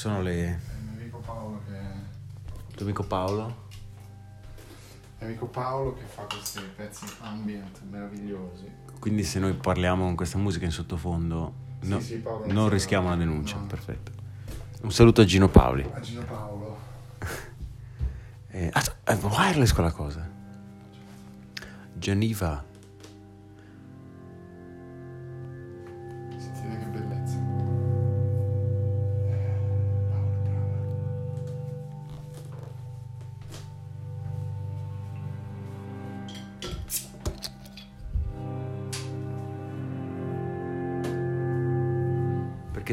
Sono 0.04 0.22
le. 0.22 0.60
Amico 0.98 1.20
Paolo 1.20 1.62
che 1.66 2.76
tuo 2.76 2.86
amico 2.86 3.04
Paolo. 3.04 3.56
amico 5.20 5.46
Paolo 5.46 5.94
che 5.94 6.04
fa 6.04 6.24
questi 6.24 6.60
pezzi 6.76 7.06
ambient 7.22 7.80
meravigliosi. 7.90 8.70
Quindi 9.00 9.24
se 9.24 9.40
noi 9.40 9.54
parliamo 9.54 10.04
con 10.04 10.16
questa 10.18 10.38
musica 10.38 10.66
in 10.66 10.72
sottofondo, 10.72 11.54
no- 11.84 12.00
sì, 12.02 12.18
Paolo, 12.18 12.52
non 12.52 12.68
rischiamo 12.68 13.06
una 13.06 13.14
si- 13.14 13.20
denuncia. 13.20 13.56
no. 13.56 13.66
Perfetto. 13.68 14.12
Un 14.82 14.92
saluto 14.92 15.22
a 15.22 15.24
Gino 15.24 15.48
Paoli. 15.48 15.90
A 15.94 16.00
Gino 16.02 16.24
Paolo. 16.24 16.78
Eh, 18.56 18.70
ah, 18.74 18.84
è 19.06 19.16
wireless 19.16 19.72
quella 19.72 19.92
cosa. 19.94 20.30
Geneva. 21.94 22.62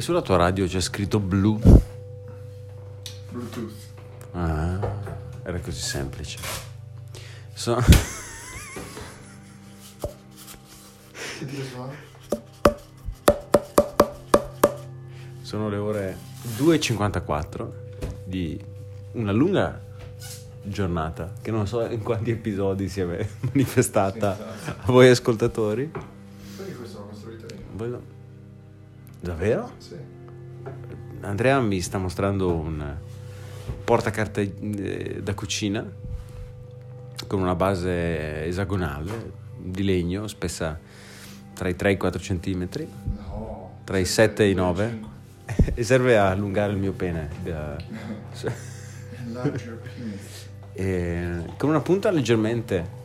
Perché 0.00 0.14
sulla 0.14 0.22
tua 0.22 0.36
radio 0.36 0.66
c'è 0.66 0.80
scritto 0.80 1.20
blu. 1.20 1.60
Bluetooth. 3.28 3.72
Ah, 4.32 4.78
era 5.42 5.60
così 5.60 5.78
semplice. 5.78 6.38
So- 7.52 7.78
sono 15.42 15.68
le 15.68 15.76
ore 15.76 16.16
2.54 16.56 17.68
di 18.24 18.58
una 19.12 19.32
lunga 19.32 19.78
giornata 20.62 21.34
che 21.42 21.50
non 21.50 21.66
so 21.66 21.84
in 21.84 22.02
quanti 22.02 22.30
episodi 22.30 22.88
si 22.88 23.00
è 23.00 23.28
manifestata 23.52 24.54
a 24.64 24.86
voi 24.86 25.10
ascoltatori. 25.10 25.90
Che 25.90 26.74
questo 26.74 27.00
l'ho 27.00 27.06
costruito 27.08 27.46
io? 27.54 28.19
Davvero? 29.20 29.72
Sì. 29.78 29.96
Andrea 31.20 31.60
mi 31.60 31.80
sta 31.80 31.98
mostrando 31.98 32.52
un 32.54 32.96
portacarte 33.84 34.54
eh, 34.60 35.20
da 35.22 35.34
cucina 35.34 35.86
con 37.26 37.40
una 37.40 37.54
base 37.54 38.46
esagonale 38.46 39.32
di 39.56 39.84
legno 39.84 40.26
spessa 40.26 40.78
tra 41.52 41.68
i 41.68 41.76
3 41.76 41.90
e 41.90 41.92
i 41.92 41.96
4 41.98 42.18
centimetri, 42.20 42.88
No. 43.28 43.80
tra 43.84 43.98
i 43.98 44.06
7 44.06 44.42
e 44.44 44.50
i 44.50 44.54
9 44.54 45.00
e 45.74 45.82
serve 45.84 46.16
a 46.16 46.30
allungare 46.30 46.72
il 46.72 46.78
mio 46.78 46.92
pene 46.92 47.28
da- 47.42 47.76
e 50.72 51.44
con 51.58 51.68
una 51.68 51.80
punta 51.80 52.10
leggermente 52.10 52.98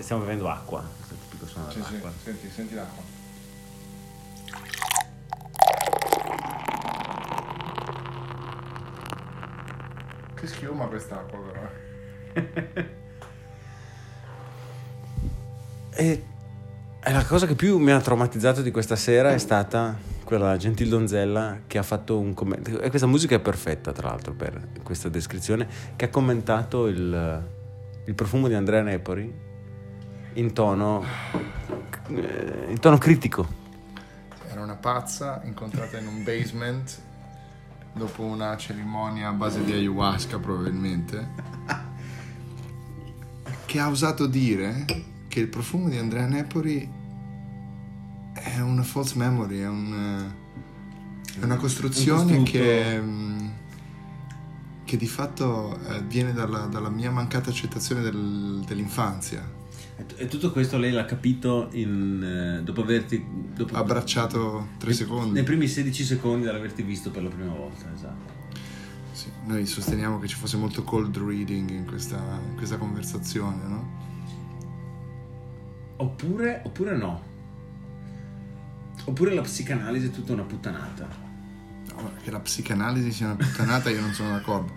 stiamo 0.00 0.22
bevendo 0.22 0.48
acqua 0.48 0.82
questo 0.96 1.14
tipico 1.28 1.46
suono 1.46 1.70
Sì, 1.70 1.80
sì. 1.82 2.00
Senti, 2.24 2.50
senti 2.50 2.74
l'acqua. 2.74 3.02
Che 10.40 10.46
schiuma 10.46 10.86
quest'acqua 10.86 11.38
però. 11.38 11.68
E 15.92 16.24
e 17.02 17.12
la 17.12 17.24
cosa 17.24 17.46
che 17.46 17.54
più 17.54 17.78
mi 17.78 17.92
ha 17.92 18.00
traumatizzato 18.00 18.60
di 18.60 18.70
questa 18.70 18.94
sera 18.94 19.32
è 19.32 19.38
stata 19.38 19.96
quella 20.22 20.58
gentil 20.58 20.90
donzella 20.90 21.60
che 21.66 21.78
ha 21.78 21.82
fatto 21.82 22.18
un 22.18 22.34
commento. 22.34 22.78
E 22.78 22.90
questa 22.90 23.06
musica 23.06 23.36
è 23.36 23.40
perfetta, 23.40 23.90
tra 23.92 24.08
l'altro, 24.08 24.34
per 24.34 24.68
questa 24.82 25.08
descrizione. 25.08 25.66
Che 25.96 26.04
ha 26.04 26.08
commentato 26.10 26.88
il, 26.88 27.48
il 28.04 28.14
profumo 28.14 28.48
di 28.48 28.54
Andrea 28.54 28.82
Nepori 28.82 29.32
in 30.34 30.52
tono, 30.52 31.02
in 32.08 32.78
tono 32.78 32.98
critico. 32.98 33.48
Era 34.50 34.60
una 34.60 34.76
pazza 34.76 35.40
incontrata 35.44 35.96
in 35.96 36.06
un 36.06 36.22
basement 36.22 37.00
dopo 38.00 38.22
una 38.22 38.56
cerimonia 38.56 39.28
a 39.28 39.32
base 39.32 39.62
di 39.62 39.72
ayahuasca 39.72 40.38
probabilmente 40.38 41.28
che 43.66 43.78
ha 43.78 43.88
osato 43.90 44.26
dire 44.26 44.86
che 45.28 45.38
il 45.38 45.48
profumo 45.48 45.90
di 45.90 45.98
Andrea 45.98 46.26
Nepori 46.26 46.90
è 48.32 48.58
una 48.60 48.82
false 48.82 49.16
memory, 49.16 49.60
è, 49.60 49.68
un, 49.68 50.32
è 51.38 51.44
una 51.44 51.56
costruzione 51.56 52.38
Un 52.38 52.44
che, 52.44 53.02
che 54.84 54.96
di 54.96 55.06
fatto 55.06 55.78
eh, 55.88 56.00
viene 56.02 56.32
dalla, 56.32 56.60
dalla 56.60 56.88
mia 56.88 57.10
mancata 57.10 57.50
accettazione 57.50 58.00
del- 58.00 58.64
dell'infanzia. 58.66 59.58
E 60.16 60.26
tutto 60.28 60.50
questo 60.52 60.78
lei 60.78 60.92
l'ha 60.92 61.04
capito 61.04 61.68
in, 61.72 62.60
dopo 62.64 62.82
averti. 62.82 63.24
Dopo, 63.54 63.74
Abbracciato 63.76 64.68
tre 64.78 64.92
secondi. 64.92 65.32
Nei 65.32 65.42
primi 65.42 65.66
16 65.66 66.04
secondi 66.04 66.46
dall'averti 66.46 66.82
visto 66.82 67.10
per 67.10 67.22
la 67.22 67.28
prima 67.28 67.52
volta, 67.52 67.90
esatto. 67.94 68.38
Sì, 69.12 69.30
noi 69.44 69.66
sosteniamo 69.66 70.18
che 70.18 70.28
ci 70.28 70.36
fosse 70.36 70.56
molto 70.56 70.82
cold 70.82 71.16
reading 71.18 71.68
in 71.70 71.84
questa, 71.84 72.16
in 72.48 72.56
questa 72.56 72.78
conversazione, 72.78 73.66
no? 73.66 73.98
Oppure, 75.96 76.62
oppure 76.64 76.96
no. 76.96 77.22
Oppure 79.04 79.34
la 79.34 79.42
psicanalisi 79.42 80.06
è 80.06 80.10
tutta 80.10 80.32
una 80.32 80.42
puttanata. 80.44 81.06
No, 81.94 82.10
Che 82.22 82.30
la 82.30 82.40
psicanalisi 82.40 83.12
sia 83.12 83.26
una 83.26 83.36
puttanata 83.36 83.90
io 83.90 84.00
non 84.00 84.12
sono 84.12 84.30
d'accordo. 84.30 84.72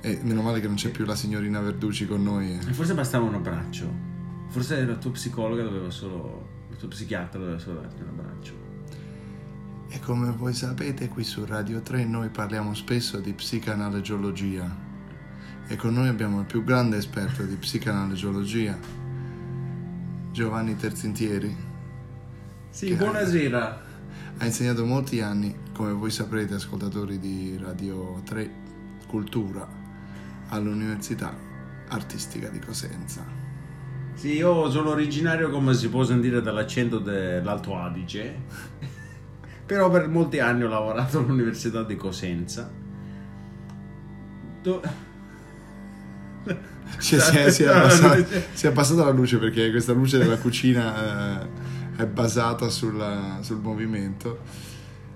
E 0.00 0.18
meno 0.22 0.42
male 0.42 0.60
che 0.60 0.66
non 0.66 0.76
c'è 0.76 0.90
più 0.90 1.04
la 1.06 1.14
signorina 1.14 1.60
Verducci 1.60 2.06
con 2.06 2.22
noi. 2.22 2.52
eh. 2.52 2.68
E 2.68 2.72
forse 2.72 2.92
bastava 2.94 3.24
un 3.24 3.34
abbraccio. 3.34 4.07
Forse 4.48 4.84
la 4.84 4.96
tua 4.96 5.12
psicologa 5.12 5.62
doveva 5.62 5.90
solo. 5.90 6.56
Il 6.70 6.76
tuo 6.76 6.88
psichiatra 6.88 7.38
doveva 7.38 7.58
solo 7.58 7.80
darti 7.80 8.02
un 8.02 8.08
abbraccio. 8.08 8.52
E 9.90 10.00
come 10.00 10.30
voi 10.30 10.52
sapete 10.52 11.08
qui 11.08 11.24
su 11.24 11.44
Radio 11.46 11.80
3 11.80 12.04
noi 12.04 12.28
parliamo 12.28 12.74
spesso 12.74 13.20
di 13.20 13.32
psicanalegiologia. 13.32 14.86
E 15.66 15.76
con 15.76 15.94
noi 15.94 16.08
abbiamo 16.08 16.40
il 16.40 16.46
più 16.46 16.62
grande 16.62 16.98
esperto 16.98 17.42
di 17.42 17.54
psicanalegiologia, 17.56 18.78
Giovanni 20.32 20.76
Terzintieri. 20.76 21.56
Sì, 22.70 22.94
buonasera. 22.94 23.86
Ha 24.38 24.44
insegnato 24.44 24.84
molti 24.84 25.20
anni, 25.20 25.54
come 25.72 25.92
voi 25.92 26.10
saprete, 26.10 26.54
ascoltatori 26.54 27.18
di 27.18 27.58
Radio 27.60 28.20
3 28.24 28.50
Cultura, 29.06 29.66
all'Università 30.48 31.34
Artistica 31.88 32.48
di 32.48 32.60
Cosenza. 32.60 33.37
Sì, 34.18 34.34
io 34.34 34.68
sono 34.68 34.90
originario, 34.90 35.48
come 35.48 35.74
si 35.74 35.88
può 35.88 36.02
sentire 36.02 36.40
dall'accento 36.42 36.98
dell'Alto 36.98 37.76
Adige. 37.76 38.34
Però 39.64 39.88
per 39.90 40.08
molti 40.08 40.40
anni 40.40 40.64
ho 40.64 40.68
lavorato 40.68 41.18
all'Università 41.20 41.84
di 41.84 41.94
Cosenza. 41.94 42.68
Do- 44.62 44.82
Si 46.98 47.14
è, 47.14 47.20
si 47.20 47.36
è- 47.36 47.50
si 47.50 47.62
è 47.62 47.68
abbassato- 47.68 48.26
si 48.54 48.66
è 48.66 48.68
abbassata 48.70 49.04
la 49.04 49.10
luce 49.10 49.36
perché 49.38 49.70
questa 49.70 49.92
luce 49.92 50.18
della 50.18 50.38
cucina 50.38 51.42
eh, 51.42 51.46
è 52.02 52.06
basata 52.06 52.68
sulla- 52.70 53.38
sul 53.42 53.58
movimento. 53.60 54.40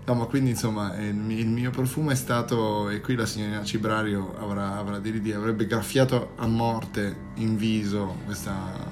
No, 0.05 0.15
ma 0.15 0.25
quindi 0.25 0.51
insomma 0.51 0.97
il, 0.99 1.15
mi- 1.15 1.39
il 1.39 1.47
mio 1.49 1.71
profumo 1.71 2.11
è 2.11 2.17
stato, 2.17 2.89
e 2.89 3.01
qui 3.01 3.15
la 3.15 3.25
signorina 3.25 3.63
Cibrario 3.63 4.35
avrà, 4.37 4.77
avrà 4.77 4.99
di 4.99 5.11
ridire, 5.11 5.37
avrebbe 5.37 5.65
graffiato 5.67 6.33
a 6.37 6.47
morte 6.49 7.15
in 7.35 7.57
viso 7.57 8.17
questa, 8.25 8.91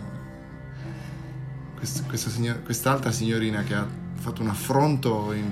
quest- 1.77 2.07
questa 2.07 2.31
signor- 2.31 2.63
quest'altra 2.63 3.11
signorina 3.11 3.63
che 3.63 3.75
ha 3.75 3.87
fatto 4.15 4.43
un 4.43 4.49
affronto 4.49 5.33
in- 5.33 5.51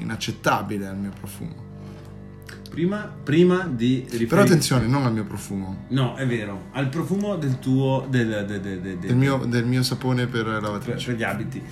inaccettabile 0.00 0.86
al 0.88 0.96
mio 0.98 1.12
profumo. 1.16 1.68
Prima, 2.70 3.12
prima 3.22 3.66
di 3.66 4.04
Però 4.06 4.18
riferire- 4.18 4.42
attenzione, 4.42 4.86
non 4.86 5.04
al 5.04 5.12
mio 5.12 5.24
profumo, 5.24 5.84
No, 5.88 6.14
è 6.14 6.26
vero. 6.26 6.66
Al 6.72 6.88
profumo 6.88 7.36
del 7.36 7.58
tuo. 7.58 8.06
Del, 8.08 8.44
del, 8.46 8.60
del- 8.60 8.80
del- 8.80 8.98
del 8.98 9.16
mio, 9.16 9.38
del 9.44 9.66
mio 9.66 9.82
sapone 9.82 10.26
per 10.26 10.44
per, 10.44 10.62
lavatrice. 10.62 11.06
per 11.10 11.16
gli 11.16 11.22
abiti. 11.24 11.62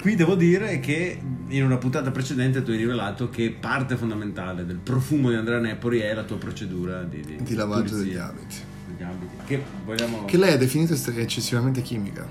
Qui 0.00 0.14
devo 0.14 0.34
dire 0.34 0.80
che 0.80 1.20
in 1.48 1.62
una 1.64 1.76
puntata 1.76 2.10
precedente 2.10 2.62
tu 2.62 2.70
hai 2.70 2.78
rivelato 2.78 3.28
che 3.28 3.50
parte 3.58 3.96
fondamentale 3.96 4.64
del 4.64 4.76
profumo 4.78 5.28
di 5.28 5.34
Andrea 5.36 5.58
Nepori 5.58 5.98
è 5.98 6.14
la 6.14 6.22
tua 6.24 6.38
procedura 6.38 7.02
di, 7.02 7.20
di, 7.20 7.36
Di 7.42 7.54
lavaggio 7.54 7.94
pulizia 7.96 8.02
degli 8.04 8.16
abiti. 8.16 8.54
degli 8.86 9.02
abiti. 9.06 9.34
Che 9.46 9.62
vogliamo. 9.84 10.24
Che 10.24 10.36
lei 10.38 10.52
ha 10.52 10.56
definito 10.56 10.94
eccessivamente 10.94 11.82
chimica. 11.82 12.26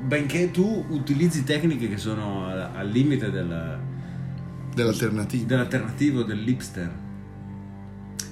Benché 0.00 0.50
tu 0.50 0.84
utilizzi 0.88 1.44
tecniche 1.44 1.88
che 1.88 1.96
sono 1.98 2.46
al, 2.46 2.70
al 2.74 2.88
limite 2.88 3.30
del, 3.30 3.78
Dell'alternativa. 4.74 5.46
dell'alternativo 5.46 6.22
dell'hipster. 6.24 6.90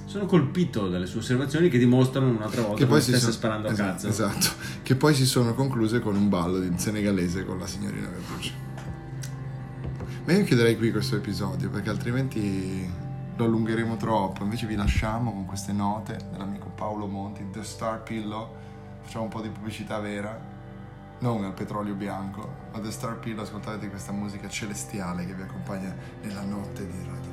Sono 0.09 0.25
colpito 0.25 0.89
dalle 0.89 1.05
sue 1.05 1.19
osservazioni 1.19 1.69
che 1.69 1.77
dimostrano 1.77 2.29
un'altra 2.29 2.63
volta 2.63 2.77
Che 2.77 2.87
poi 2.87 2.99
si 2.99 3.11
stesse 3.11 3.19
sono, 3.25 3.33
sparando 3.33 3.67
a 3.67 3.71
esatto, 3.71 3.91
cazzo. 3.91 4.07
esatto. 4.07 4.47
Che 4.81 4.95
poi 4.95 5.13
si 5.13 5.23
sono 5.23 5.53
concluse 5.53 5.99
con 5.99 6.15
un 6.15 6.29
ballo 6.29 6.63
in 6.63 6.79
senegalese 6.79 7.45
con 7.45 7.59
la 7.59 7.67
signorina 7.67 8.07
Verducci. 8.07 8.51
Ma 10.25 10.33
io 10.33 10.43
chiuderei 10.45 10.77
qui 10.77 10.89
questo 10.89 11.15
episodio 11.15 11.69
perché 11.69 11.91
altrimenti 11.91 12.91
lo 13.35 13.45
allungheremo 13.45 13.97
troppo. 13.97 14.41
Invece 14.41 14.65
vi 14.65 14.73
lasciamo 14.73 15.31
con 15.31 15.45
queste 15.45 15.73
note 15.73 16.17
dell'amico 16.31 16.71
Paolo 16.73 17.05
Monti, 17.05 17.45
The 17.51 17.63
Star 17.63 18.01
Pillow. 18.01 18.55
Facciamo 19.03 19.25
un 19.25 19.29
po' 19.29 19.41
di 19.41 19.49
pubblicità 19.49 19.99
vera, 19.99 20.41
non 21.19 21.43
al 21.43 21.53
petrolio 21.53 21.93
bianco, 21.93 22.51
ma 22.73 22.79
The 22.79 22.89
Star 22.89 23.19
Pillow. 23.19 23.43
Ascoltate 23.43 23.87
questa 23.89 24.11
musica 24.11 24.49
celestiale 24.49 25.27
che 25.27 25.35
vi 25.35 25.43
accompagna 25.43 25.95
nella 26.23 26.41
notte 26.41 26.87
di 26.87 26.97
Radio 27.05 27.28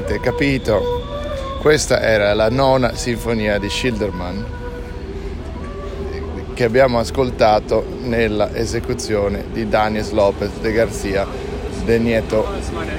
avrete 0.00 0.20
capito, 0.20 1.02
questa 1.60 2.00
era 2.00 2.32
la 2.32 2.48
nona 2.48 2.94
sinfonia 2.94 3.58
di 3.58 3.68
Schilderman 3.68 4.58
che 6.54 6.64
abbiamo 6.64 6.98
ascoltato 6.98 7.86
nella 8.02 8.54
esecuzione 8.54 9.44
di 9.52 9.68
Daniel 9.68 10.06
Lopez 10.12 10.52
de 10.60 10.72
Garcia 10.72 11.26
de 11.84 11.98
Nieto 11.98 12.46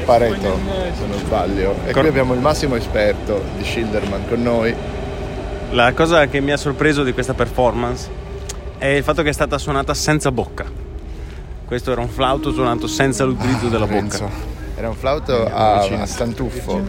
Pareto, 0.06 0.58
se 0.98 1.06
non 1.08 1.20
sbaglio. 1.20 1.76
E 1.86 1.92
qui 1.92 2.08
abbiamo 2.08 2.34
il 2.34 2.40
massimo 2.40 2.76
esperto 2.76 3.44
di 3.58 3.64
Schilderman 3.64 4.28
con 4.28 4.42
noi. 4.42 4.74
La 5.72 5.94
cosa 5.94 6.28
che 6.28 6.40
mi 6.40 6.52
ha 6.52 6.58
sorpreso 6.58 7.04
di 7.04 7.14
questa 7.14 7.34
performance 7.34 8.10
è 8.78 8.88
il 8.88 9.04
fatto 9.04 9.22
che 9.22 9.30
è 9.30 9.34
stata 9.34 9.58
suonata 9.58 9.94
senza 9.94 10.32
bocca. 10.32 10.66
Questo 11.66 11.92
era 11.92 12.02
un 12.02 12.10
flauto 12.10 12.52
suonato 12.52 12.88
senza 12.88 13.24
l'utilizzo 13.24 13.68
della 13.70 13.88
bocca. 13.88 14.51
Era 14.82 14.89
un 14.89 14.96
flauto 14.96 15.46
a, 15.46 15.82
a 15.84 16.06
stantuffo. 16.08 16.82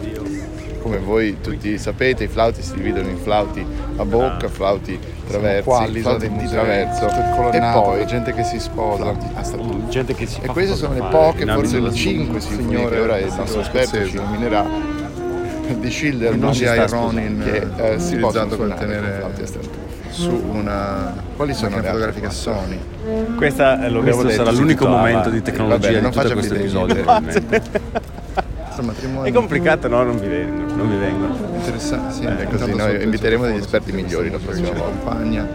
Come 0.81 0.97
voi 0.97 1.39
tutti 1.41 1.77
sapete, 1.77 2.23
i 2.23 2.27
flauti 2.27 2.63
si 2.63 2.73
dividono 2.73 3.07
in 3.07 3.17
flauti 3.19 3.63
a 3.97 4.03
bocca, 4.03 4.49
flauti 4.49 4.97
traversi, 5.27 5.63
qua 5.63 5.85
flauti 5.85 6.27
di 6.31 6.47
traverso 6.47 7.07
e 7.51 7.59
poi 7.71 8.03
gente 8.07 8.33
che 8.33 8.43
si 8.43 8.59
sposa. 8.59 9.15
stantuffo. 9.43 9.89
Gente 9.89 10.15
che 10.15 10.25
si 10.25 10.39
E 10.41 10.47
queste 10.47 10.75
sono 10.75 10.95
le 10.95 11.01
poche, 11.01 11.45
forse 11.45 11.75
le 11.75 11.81
della- 11.81 11.93
5 11.93 12.39
sinfonie 12.39 12.65
signore 12.77 12.95
che 12.95 13.01
ora 13.01 13.17
il 13.19 13.33
nostro 13.37 13.61
esperto 13.61 14.05
ci 14.07 14.15
nominerà 14.15 14.65
di 15.77 15.91
Schilderman 15.91 16.39
Non 16.39 16.55
sta 16.55 16.87
Ronin 16.87 17.43
che 17.43 17.93
eh, 17.93 17.99
si 17.99 18.15
possono 18.15 18.49
suonare 18.49 18.87
con 18.87 19.13
flauti 19.19 19.41
a 19.43 19.45
stantuffo. 19.45 19.92
Su 20.13 20.29
una 20.51 21.13
Quali 21.35 21.53
sono 21.53 21.79
le 21.81 21.89
quattro? 21.89 22.29
Sony. 22.29 22.79
Questa 23.35 23.83
eh, 23.83 23.89
lo 23.89 24.01
Questo 24.01 24.29
sarà 24.29 24.51
l'unico 24.51 24.87
momento 24.87 25.29
di 25.29 25.41
tecnologia 25.41 25.87
di 25.89 26.01
non 26.01 26.11
tutto 26.11 26.21
faccia 26.21 26.33
questo 26.35 26.53
episodio. 26.53 27.03
È 29.23 29.31
complicato, 29.31 29.87
no? 29.87 30.03
Non 30.03 30.19
vi 30.19 30.27
vengo. 30.27 30.75
Non 30.75 30.89
vi 30.89 30.97
vengo. 30.97 31.27
Interessante, 31.55 32.13
sì, 32.13 32.23
Eh, 32.25 32.45
così 32.47 32.73
noi 32.75 33.03
inviteremo 33.03 33.45
degli 33.45 33.57
esperti 33.57 33.91
migliori 33.91 34.29
la 34.29 34.37
prossima 34.37 34.69
volta. 34.69 34.83
accompagna 34.85 35.47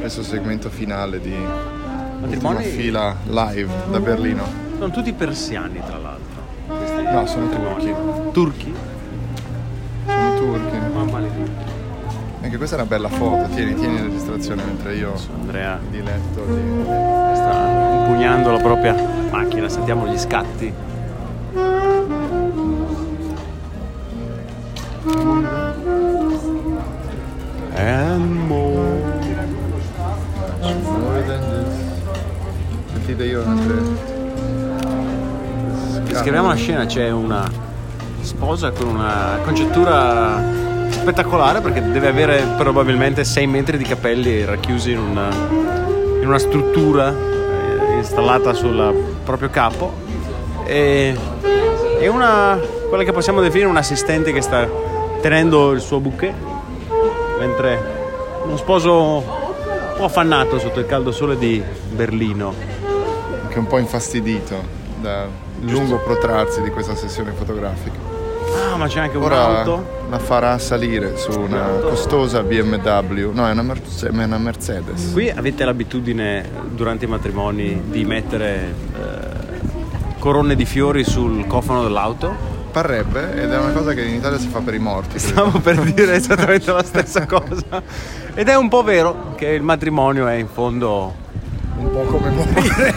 questo 0.00 0.22
segmento 0.22 0.68
finale 0.70 1.20
di 1.20 1.34
Ultima 1.34 2.52
Matrimoni 2.52 2.64
fila 2.64 3.16
live 3.26 3.70
da 3.90 4.00
Berlino. 4.00 4.44
sono 4.78 4.90
tutti 4.90 5.12
persiani, 5.12 5.80
tra 5.84 5.98
l'altro. 5.98 6.26
Questi 6.68 7.02
No, 7.02 7.26
sono 7.26 7.48
turchi. 7.48 7.94
turchi? 8.32 8.74
Sono 10.06 10.34
turchi. 10.36 10.76
Mamma 10.92 11.18
mia. 11.18 11.76
Anche 12.48 12.56
questa 12.56 12.76
è 12.76 12.80
una 12.80 12.88
bella 12.88 13.10
foto. 13.10 13.46
Tieni, 13.54 13.74
tieni 13.74 13.98
la 13.98 14.04
registrazione 14.04 14.64
mentre 14.64 14.94
io 14.96 15.12
Andrea 15.38 15.78
mi 15.82 15.90
diletto 15.90 16.46
di... 16.46 16.82
sta 17.34 18.06
impugnando 18.06 18.50
la 18.50 18.58
propria 18.58 18.94
macchina, 19.30 19.68
sentiamo 19.68 20.06
gli 20.06 20.16
scatti. 20.16 20.72
And 27.74 28.46
more. 28.46 29.02
More 30.62 31.24
than 31.26 31.40
this. 31.50 31.74
Sentite 32.94 33.24
io 33.24 33.44
mentre... 33.44 33.74
Descriviamo 36.04 36.48
la 36.48 36.54
scena, 36.54 36.86
c'è 36.86 37.10
una 37.10 37.46
sposa 38.22 38.70
con 38.70 38.88
una 38.88 39.38
concettura 39.44 40.67
spettacolare 41.08 41.62
perché 41.62 41.80
deve 41.90 42.08
avere 42.08 42.42
probabilmente 42.58 43.24
6 43.24 43.46
metri 43.46 43.78
di 43.78 43.84
capelli 43.84 44.44
racchiusi 44.44 44.90
in 44.90 44.98
una, 44.98 45.30
in 45.30 46.24
una 46.26 46.38
struttura 46.38 47.08
eh, 47.10 47.96
installata 47.96 48.52
sul 48.52 49.16
proprio 49.24 49.48
capo 49.48 49.94
e, 50.64 51.16
e 51.98 52.08
una, 52.08 52.60
quella 52.88 53.04
che 53.04 53.12
possiamo 53.12 53.40
definire 53.40 53.70
un 53.70 53.78
assistente 53.78 54.32
che 54.32 54.42
sta 54.42 54.68
tenendo 55.22 55.72
il 55.72 55.80
suo 55.80 55.98
bouquet 55.98 56.34
mentre 57.38 57.96
uno 58.44 58.58
sposo 58.58 58.92
un 58.92 59.22
po' 59.96 60.04
affannato 60.04 60.58
sotto 60.58 60.78
il 60.78 60.84
caldo 60.84 61.10
sole 61.10 61.38
di 61.38 61.62
Berlino. 61.90 62.52
Anche 63.44 63.58
un 63.58 63.66
po' 63.66 63.78
infastidito 63.78 64.62
dal 65.00 65.26
lungo 65.60 65.96
protrarsi 66.00 66.60
di 66.60 66.68
questa 66.68 66.94
sessione 66.94 67.32
fotografica. 67.32 67.96
Ah, 68.70 68.76
ma 68.76 68.86
c'è 68.88 69.00
anche 69.00 69.16
Ora 69.16 69.46
un'auto. 69.46 69.97
La 70.08 70.18
farà 70.18 70.58
salire 70.58 71.16
su 71.16 71.38
una 71.38 71.66
costosa 71.80 72.42
BMW. 72.42 73.30
No, 73.32 73.46
è 73.46 73.52
una, 73.52 73.62
Mer- 73.62 74.02
è 74.02 74.08
una 74.24 74.38
Mercedes. 74.38 75.12
Qui 75.12 75.30
avete 75.30 75.64
l'abitudine 75.64 76.48
durante 76.70 77.04
i 77.04 77.08
matrimoni 77.08 77.82
di 77.86 78.04
mettere 78.04 78.74
eh, 78.94 80.18
corone 80.18 80.54
di 80.56 80.64
fiori 80.64 81.04
sul 81.04 81.46
cofano 81.46 81.82
dell'auto? 81.82 82.56
Parrebbe, 82.70 83.34
ed 83.42 83.50
è 83.50 83.58
una 83.58 83.72
cosa 83.72 83.92
che 83.92 84.02
in 84.02 84.14
Italia 84.14 84.38
si 84.38 84.48
fa 84.48 84.60
per 84.60 84.74
i 84.74 84.78
morti. 84.78 85.18
Stavo 85.18 85.58
per 85.58 85.80
dire 85.92 86.14
esattamente 86.14 86.70
la 86.72 86.84
stessa 86.84 87.24
cosa. 87.26 87.82
Ed 88.34 88.48
è 88.48 88.56
un 88.56 88.68
po' 88.68 88.82
vero 88.82 89.34
che 89.36 89.48
il 89.48 89.62
matrimonio 89.62 90.26
è 90.26 90.34
in 90.34 90.48
fondo 90.48 91.14
un 91.78 91.90
po' 91.90 92.02
come 92.02 92.30
morire. 92.30 92.94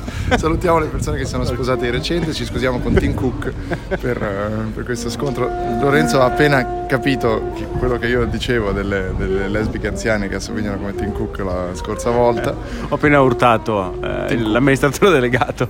Salutiamo 0.38 0.78
le 0.78 0.86
persone 0.86 1.16
che 1.18 1.24
si 1.24 1.30
sono 1.30 1.44
sposate 1.44 1.84
di 1.84 1.90
recente, 1.90 2.32
ci 2.32 2.44
scusiamo 2.44 2.78
con 2.80 2.94
Tim 2.94 3.14
Cook 3.14 3.52
per, 4.00 4.22
eh, 4.22 4.70
per 4.74 4.84
questo 4.84 5.08
scontro. 5.10 5.48
Lorenzo 5.80 6.20
ha 6.20 6.26
appena 6.26 6.86
capito 6.86 7.50
che- 7.54 7.66
quello 7.78 7.98
che 7.98 8.06
io 8.06 8.24
dicevo 8.24 8.72
delle, 8.72 9.12
delle 9.16 9.48
lesbiche 9.48 9.88
anziane 9.88 10.28
che 10.28 10.36
assomigliano 10.36 10.76
come 10.78 10.94
Tim 10.94 11.12
Cook 11.12 11.38
la 11.38 11.68
scorsa 11.74 12.10
volta. 12.10 12.54
Ho 12.88 12.94
appena 12.94 13.20
urtato 13.20 13.98
eh, 14.02 14.36
l'amministratore 14.36 15.12
delegato 15.12 15.68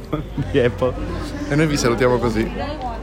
di 0.51 0.59
Apple. 0.59 0.93
E 1.49 1.55
noi 1.55 1.67
vi 1.67 1.77
salutiamo 1.77 2.17
così. 2.19 2.94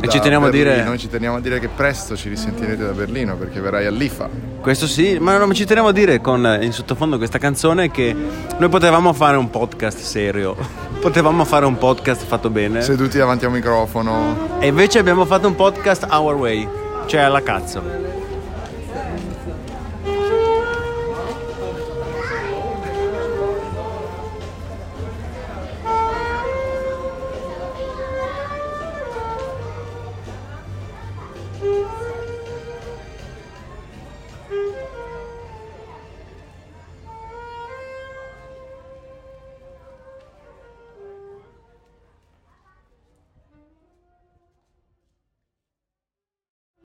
E 0.00 0.08
ci 0.08 0.20
teniamo 0.20 0.46
a 0.46 0.50
dire- 0.50 0.82
Noi 0.82 0.98
ci 0.98 1.08
teniamo 1.08 1.36
a 1.36 1.40
dire 1.40 1.58
che 1.60 1.68
presto 1.68 2.16
ci 2.16 2.28
risentirete 2.28 2.84
da 2.84 2.92
Berlino 2.92 3.36
perché 3.36 3.60
verrai 3.60 3.86
all'IFA. 3.86 4.28
Questo 4.60 4.86
sì, 4.86 5.18
ma 5.20 5.36
non 5.36 5.52
ci 5.54 5.64
teniamo 5.64 5.88
a 5.88 5.92
dire 5.92 6.20
con 6.20 6.44
eh, 6.46 6.64
in 6.64 6.72
sottofondo 6.72 7.16
questa 7.16 7.38
canzone 7.38 7.90
che 7.90 8.14
noi 8.58 8.68
potevamo 8.68 9.12
fare 9.12 9.36
un 9.36 9.48
podcast 9.50 9.98
serio, 9.98 10.56
potevamo 11.00 11.44
fare 11.44 11.64
un 11.66 11.78
podcast 11.78 12.24
fatto 12.26 12.50
bene 12.50 12.82
Seduti 12.82 13.18
davanti 13.18 13.44
a 13.44 13.48
un 13.48 13.54
microfono. 13.54 14.58
e 14.60 14.66
invece 14.68 14.98
abbiamo 14.98 15.24
fatto 15.24 15.46
un 15.46 15.54
podcast 15.54 16.06
our 16.10 16.34
way, 16.34 16.68
cioè 17.06 17.20
alla 17.20 17.42
cazzo. 17.42 18.19